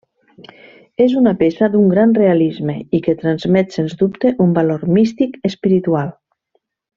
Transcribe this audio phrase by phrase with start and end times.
[1.03, 6.11] És una peça d'un gran realisme i que transmet sens dubte un valor místic, espiritual.